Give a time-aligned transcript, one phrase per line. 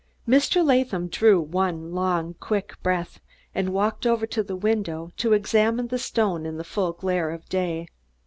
[0.27, 0.65] Mr.
[0.65, 3.19] Latham drew one long quick breath,
[3.53, 7.47] and walked over to the window to examine the stone in the full glare of
[7.49, 7.85] day.